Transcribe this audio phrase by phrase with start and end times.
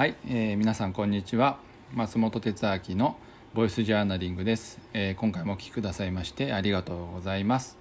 [0.00, 1.58] はい、えー、皆さんこんにちは。
[1.92, 3.18] 松本哲明の
[3.52, 7.76] ボイスジャーナリングです、えー、今回もお聞きくださいましてありがとうございます。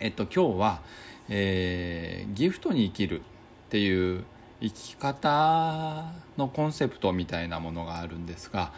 [0.00, 0.82] えっと今日は、
[1.28, 3.22] えー、ギフトに生きるっ
[3.68, 4.24] ていう
[4.60, 6.06] 生き方
[6.36, 8.72] のコンセプトみたいなものがあるんですが、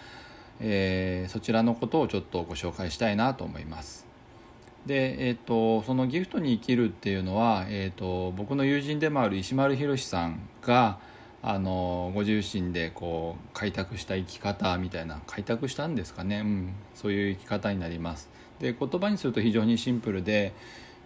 [0.61, 4.07] えー、そちらのことをちょっとご紹介したいなと思います。
[4.85, 10.99] で、えーと、そのギフトに生きるっていうのは、えーと僕の友人でもある石丸宏さんが
[11.47, 18.31] あのご自身でこう開拓した生き方みたいな開拓したんですかね、うん、そういう生き方になります。
[18.61, 20.55] で言葉にすると非常にシンプルで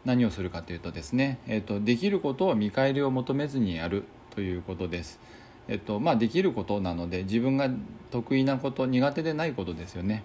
[0.04, 5.18] 何をするかというとですね、えーと、できることを見返りを求めずにやるということです、
[5.66, 7.68] えーとまあ、できることなので自分が
[8.12, 10.22] 得意なこと苦手でないことですよね。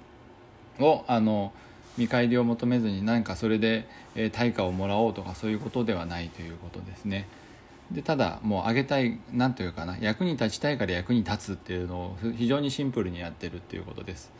[0.80, 1.54] をあの
[1.98, 3.88] 見返りを求めずに何かそれで
[4.32, 7.28] 対価をもらおうとかそういうことではないということですね。
[7.92, 14.32] でただもうあげたい何というかな役に立ちたいから役に立つっていうのを非常にシンプルにやってるっていうことです。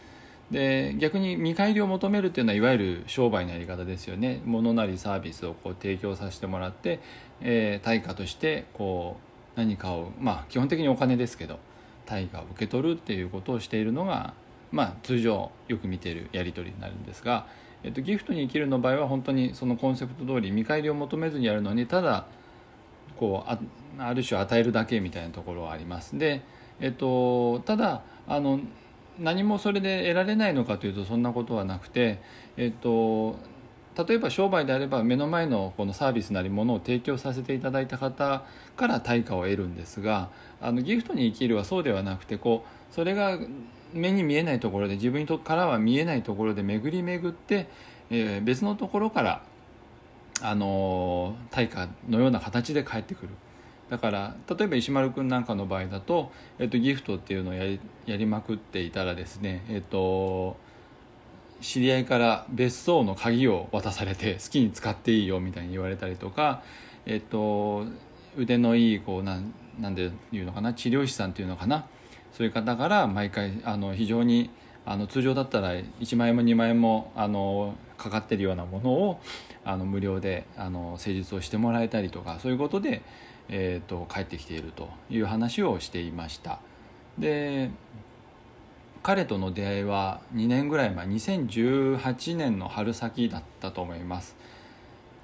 [0.52, 4.42] で逆に見返りを求めるっていうのはいわゆる商売のやり方ですよね。
[4.46, 7.00] 物なりサービスをこう提供させてもらって、
[7.42, 9.18] えー、対価としてこ
[9.56, 11.60] う何かをまあ基本的にお金ですけど
[12.06, 14.34] 対価を受け取るっていうことをしているのが
[14.72, 17.48] まあ通常よく見ているやり取りになるんですが、
[17.84, 22.26] えっと、ギフトに生きるの場合は本当にそのコンセプト通り見返りを求めずにやるのにただ
[23.18, 23.60] こうあ
[24.00, 26.18] ある種与えるだけみたいなところはあります。
[26.18, 26.42] で、
[26.80, 28.60] えっと、ただあの
[29.20, 32.20] 何もそれで得られないのかというとそんなことはなくて、
[32.58, 33.36] えっと、
[33.96, 38.44] 例えば商売であれば目の前のこのサービスなりものを提供させていただいた方
[38.76, 40.30] から対価を得るんですが
[40.62, 43.38] あのギフトに生きるはそうではなくてこうそれが
[43.94, 47.68] 目に見えないところで自分からは見えないところで巡り巡って、
[48.10, 49.44] えー、別のところから
[50.42, 53.30] あの対価のような形で返ってくる。
[53.90, 60.58] だから例えば石丸君なんかの場合だと、えっと、ギフトっていうのをやりやりまくっていたらですねえっと
[61.62, 66.64] 知り合いから別荘の鍵を渡されて好きに使っていいよみたいに言われたりとか、
[67.06, 67.86] えっと、
[68.36, 71.88] 腕のいいこうなんなんでいうのかな治療師さんっていうのかな
[72.32, 74.50] そういう方から毎回あの非常に
[74.86, 79.22] あの通常だったら1万円も2万円もあのかかってるようなものを
[79.64, 83.02] あの無料であの施術をしてもらえたりとかそういうことで、
[83.50, 86.60] えーと、帰ってきているという話をしていました。
[87.18, 87.72] で
[89.02, 94.36] 彼との出会いは2年ぐらい前2018年の春先だったと思います。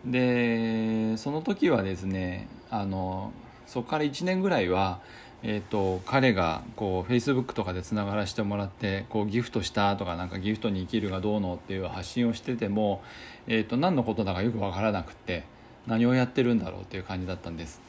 [0.06, 3.34] でその時はですねあの
[3.66, 5.02] そこから1年ぐらいは
[5.42, 13.02] えーと、彼がこうフェイスブックとかでつながらせてもらってこうギフトしたとかなんかギフトに生きるがどうのっていう発信をしてても、
[13.48, 15.44] えーと、何のことだかよく分からなくて
[15.88, 17.82] 何をやってるんだろうっていう感じだったんです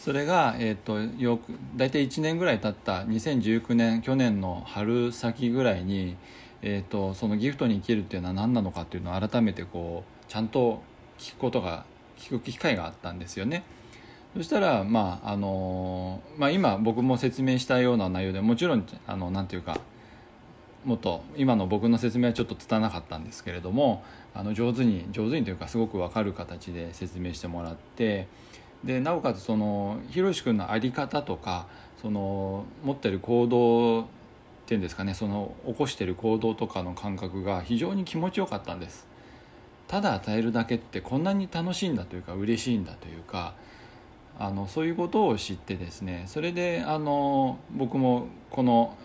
[0.00, 6.16] それが、えーと、よく大体1年ぐらい経った2019年去年の春先ぐらいに、
[6.62, 10.82] えー、とそのギフトに生きるっていうのは何なのかっていうのを改めてこうちゃんと
[11.18, 11.84] 聞くことが
[12.16, 13.64] 聞く機会があったんですよね。
[14.36, 19.80] そしたら、まああのまあ、今僕も説明したような内容でもちろんあのなんていうか
[20.84, 24.04] もっと今の僕の説明はちょっと拙なかったんですけれども
[24.34, 28.28] あの上手に上手にというかすごく分かる形で説明してもらって
[28.84, 31.66] でなおかつそのひろし君の在り方とか
[32.02, 34.04] その持ってる行動っ
[34.66, 39.06] ていうんですかねその起こしてる行動とかの感覚が非常に気持ちよかったんです。
[39.88, 43.54] ただ与えるだけってこんなに楽しいんだというか嬉しいんだというか
[44.38, 48.96] あのそういうことを知ってですねそれであの僕もこの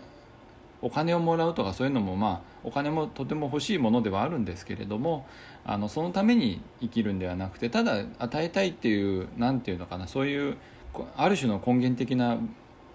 [0.82, 5.26] お金をもらうとかそういうのもまあお金もとても欲しいものではあるんですけれども
[5.64, 10.56] あのそのために生きるんではなくてただ与えたいっていう何て言うのかなそういう
[11.16, 12.38] ある種の根源的な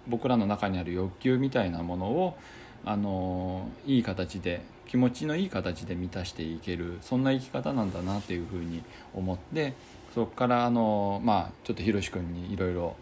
[0.07, 2.37] 僕らの中にある欲求みたいなものを
[2.85, 8.83] あのいい形で気持ちのいい形で満たしていけるそんな生き方なんだなっていうふうに
[9.13, 9.73] 思って
[10.17, 12.95] そこからあの、まあ、ちょっとひろし君にいろいろ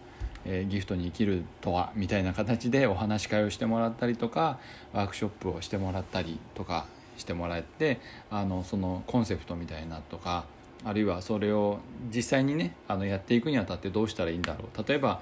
[0.67, 4.59] ギフトに生きるとはみたいな形でお話し会をしてもらったりとか
[4.91, 10.43] ワークショップをしてもらったりとかしてもらってあのそのコンセプトみたいなとか
[10.83, 11.79] あるいはそれを
[12.13, 14.85] 実際にねあのやっていくにあたってどうしたらいいんだろう。
[14.85, 15.21] 例えば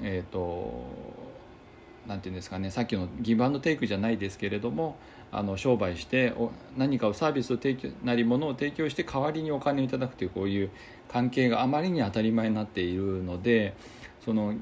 [0.00, 0.86] えっ、ー、と
[2.08, 4.96] 何て言うんですかねさっきのギブアンドテイクじゃないですけれども
[5.30, 6.32] あの商売して
[6.76, 10.70] 何かをサービスを提供なりものを提供して代わりにお金をいただくというこういう
[11.12, 13.74] 関係があまりに当たり前になっているので
[14.24, 14.54] その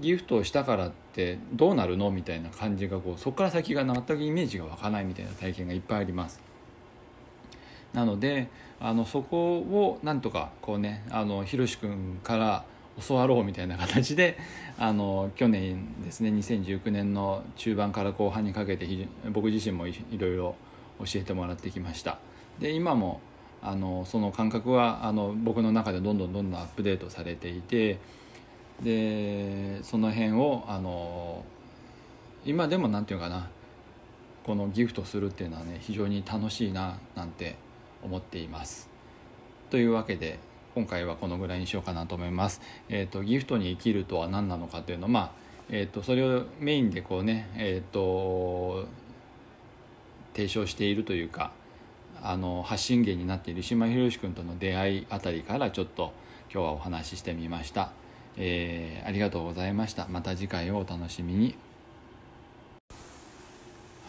[0.00, 6.40] ギフトをしたからってどうなるのみたいな感じがこうそこから先が全くイメージが湧かないみたいな体験がいっぱいあります。
[7.92, 8.48] なので
[8.80, 12.64] あのそこをなんとかこうねあのひろし君から
[13.00, 14.38] 教わろうみたいな形で
[14.78, 18.86] あの去年ですね2019年の中盤から後半にかけて
[19.30, 20.54] 僕自身もいろいろ
[20.98, 22.18] 教えてもらってきました
[22.58, 23.20] で今も
[23.62, 27.98] あのその感覚はあの僕の中でどんどんどんどんアップデートされていて
[28.82, 31.44] でその辺をあの
[32.44, 33.48] 今でも何て言うかな
[34.44, 37.56] このギフトするっていうのはね非常に楽しいななんて
[38.02, 38.90] 思っています。
[39.70, 40.40] というわけで
[40.74, 42.60] 今回はこのぐらいにしようかなと思います。
[42.88, 48.86] えーと、ギフトに生きるとは何なのかというのまあえーと、それをメインでこうね、えーと、
[50.34, 51.52] 提唱しているというか
[52.22, 56.12] あの発信源になっている島宏君との出会いあたりからちょっと
[56.52, 57.90] 今日はお話ししてみました、
[58.36, 60.06] えー、ありがとうございました。
[60.08, 61.54] また次回をお楽しみに。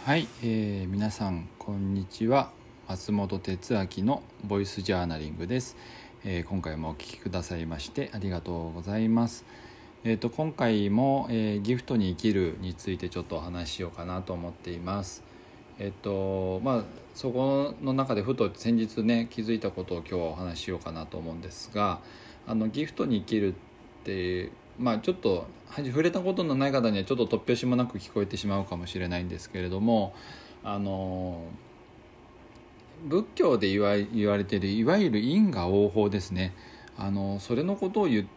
[0.03, 2.51] はい、えー、皆さんこんにちは。
[2.89, 5.77] 松本哲明のボイスジャーナリングです、
[6.25, 9.45] え、今回もお聴きくださいましてありがとうございます。
[10.05, 15.23] えーと、今回も、えー、ギフトに生きるについてちょっとお話ししようかなと思っています。
[15.79, 16.83] えっ、ー、とまあ
[17.13, 21.99] そこの中でふと先日ね気づいたことを今日はお話ししようかなと思うんですが
[22.47, 23.55] あのギフトに生きるっ
[24.03, 24.49] て
[24.79, 30.13] まあちょっと触れたことのない方にはちょっと突拍子もなく聞こえてしまうかもしれないんですけれども
[30.63, 31.41] あの
[33.03, 36.53] 仏教で言わ言われているいわゆる因果応報ですね
[36.97, 38.27] あのそれのことを言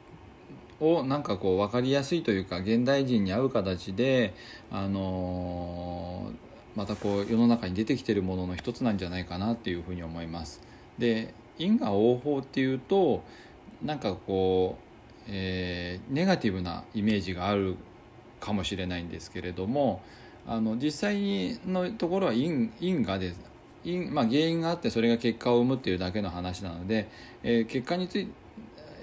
[0.81, 4.35] をなんかこう分かりやすいというか現代人に合う形で
[4.71, 6.31] あの
[6.75, 10.61] またこう世の中に出てきてるものの一つなんじゃないかなっていうふうに思います。
[10.99, 13.23] で因果応報っていうと
[13.83, 17.77] なんかこう、えー、ネガティブなイメージがある
[18.41, 20.03] かもしれないんですけれども
[20.47, 23.41] あの実際のところは因因果です
[23.87, 27.09] 因、まあ、原因があってそれが結果を生むっていうだけの話なので、
[27.43, 28.47] えー、結果について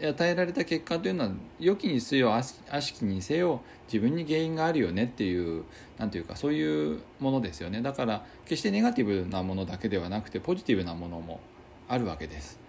[0.08, 2.44] 与えられた結果というのは良きにせよ悪
[2.82, 5.64] しきにせよ自分に原因があるよねっていう
[5.98, 7.82] 何ていうかそういうものですよね。
[7.82, 11.40] だから決してネガティブなものだけではなくてポジティブなものも
[11.88, 12.60] あるわけです。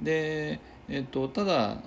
[0.00, 1.78] で、えっと、ただ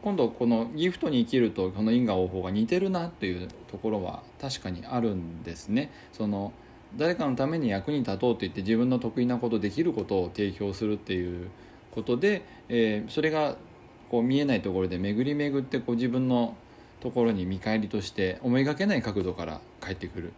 [0.00, 5.92] 今度このギフトに生きるとこの因果応報が似てるなというところは確かにあるんですね。
[6.12, 6.52] その
[6.96, 11.48] 誰かのために役に立とうと言って自分の得意なことできることを提供するっていう
[11.94, 13.56] ことで、えー、それが
[14.10, 16.54] こう見えないところで巡り巡ってこう自分の
[17.00, 20.32] ところに見返りとして思いがけない角度から返ってくる。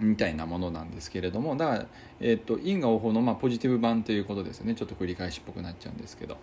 [0.00, 1.86] みたいなものなんですけれどもだから、
[2.18, 4.74] えーと、因果応報のまポジティブ版ということですね。
[4.74, 6.36] ちょっと繰り返しっぽくなっちゃうんですけど。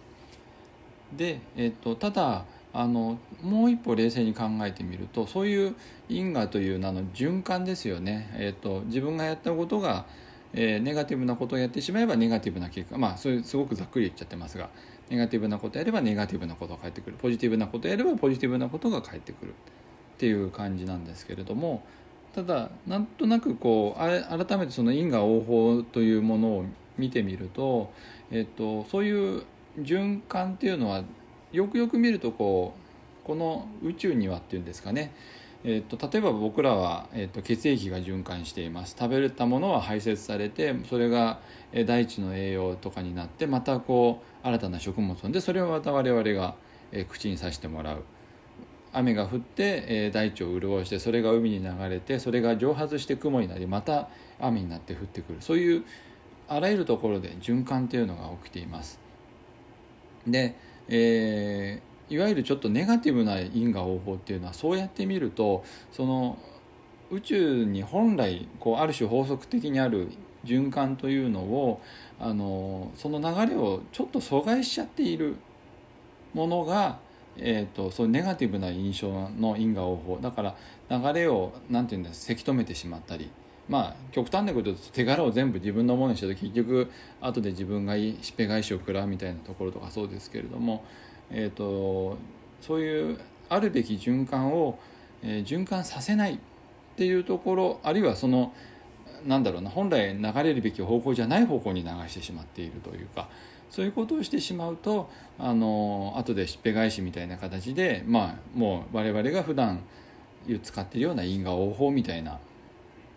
[1.18, 5.76] で、えーとただあのもう一歩冷静に考えてみるとそういう
[6.08, 10.06] 因果という名の循環ですよね、えーと、自分がやったことが、
[10.54, 14.70] えー、ネガティブなことをやってしまえばネガティブな結果まあそれすごくざっくり言っちゃってますが
[15.10, 17.18] ネガティブなことやればネガティブなことが返ってくる。
[17.22, 19.50] ポジティブなことやればポジティブなことが返ってくる。
[19.50, 19.54] っ
[20.18, 21.82] ていう感じなんですけれども
[22.36, 26.66] ただなんとなくこう改めてその因果応報というものを
[26.98, 27.92] 見てみると、
[28.30, 29.44] えーとそういう
[29.80, 31.04] 循環っていうのは
[31.52, 32.74] よくよく見るとこ
[33.24, 35.14] うこの宇宙にはっていうんですかね。
[35.64, 38.96] えーと、例えば僕らは、えーと、血液が循環しています。
[38.98, 41.40] 食べれたものは排泄されてそれが、
[41.86, 46.56] 大地の栄養とかになってまたこう新たな食物でそれをまた我々が、
[46.92, 48.04] えー、口にさしてもらう。
[48.94, 55.38] 雨が降って、え、大地を潤してそれが海に流れてそれが蒸発して雲になりまた雨になって降ってくる。
[55.42, 55.84] そういう
[56.50, 59.00] あらゆるところで循環というのが起きています。
[60.28, 60.56] で
[60.90, 66.38] えー、いわゆるちょっとネガティブな因果応報っていうのはそうやって見るとその
[67.10, 70.10] 宇宙に本来こうある種法則的にある
[70.46, 71.82] 循環というのを
[72.20, 75.36] あのその流れをちょっと阻害しちゃっている
[76.34, 77.00] ものが、
[77.38, 80.20] えーと、そうネガティブな印象の因果応報。
[80.22, 80.56] だから
[80.90, 83.30] 流れを何て言うんですせき止めてしまったり
[83.72, 90.84] まあ極端なこと言うと手柄を全部自分のものにしたと結局後で自分がいしっぺ返しを食らうみたいなところとかそうですけれども、
[91.32, 92.18] えーと、
[92.60, 94.78] そういうあるべき循環を、
[95.24, 96.38] えー、循環させないっ
[96.98, 98.54] ていうところあるいはその
[99.26, 103.30] なんだろうな本来流れるべき方向じゃない方向に流してしまっているというか
[103.70, 105.10] そういうことをしてしまうと
[105.40, 109.82] あの後でしっぺ返しみたいな形でまあもう我々が普段
[110.62, 112.40] 使っているような因果応報みたいな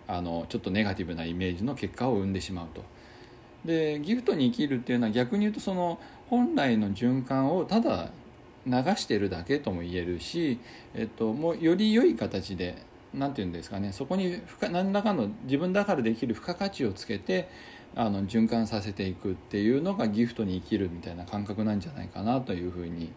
[0.06, 2.82] あのちょっとネガティブなイメージの結果を生んでしまうと。
[3.64, 8.10] でギフトに生きるっていうのは逆に言うとその本来の循環をただ
[8.66, 10.58] 流してるだけとも言えるし、
[10.94, 12.76] えっと、もうより良い形で
[13.12, 17.48] 何て言うんですかねそこに何らかの自分だからできる付加価値をつけて
[17.94, 23.12] あの循環させていくっていうのがギフトに生きるみたいな感覚なんじゃないかなというふうに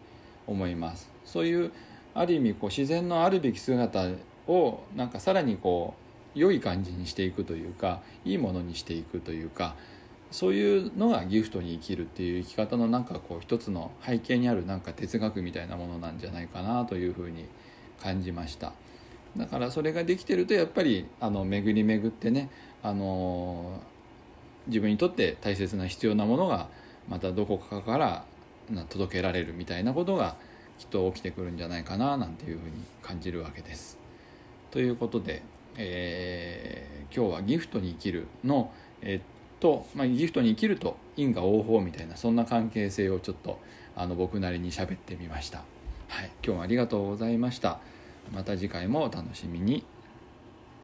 [0.46, 1.72] 思いますそういう
[2.14, 4.08] ある意味こう自然のあるべき姿
[4.46, 6.07] をなんかさらにこう
[6.38, 9.74] 良い感じにしていくというかいいものにしていくというか
[10.30, 17.46] そういうのがギフトに生きるっていう生き方のなんかこう一つの背景にあるなんか哲学みたいなものなんじゃないかなというふうに
[18.02, 18.72] 感じました
[19.36, 22.50] だからそれができてるとやっぱりあの巡り巡ってね
[22.82, 23.80] あの
[24.66, 26.68] 自分にとって大切な必要なものが
[27.08, 28.24] またどこかから
[28.88, 30.36] 届けられるみたいなことが
[30.78, 33.98] きっと起きてくるんじゃないかななんていうふうに感じるわけです。
[34.70, 35.42] ということで、
[35.78, 43.60] えー、今日は「ギフトに生きるの」えっと、まあ、ギフトに生きると因果応報みたいなそんな関係性をちょっと
[43.96, 45.62] あの僕なりに喋ってみました。
[46.08, 47.78] はい、今日もありがとうございました。
[48.32, 49.84] また次回もお楽しみに。